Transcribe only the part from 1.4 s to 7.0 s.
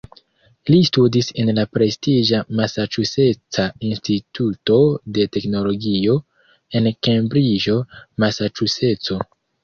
en la prestiĝa "Masaĉuseca Instituto de Teknologio" en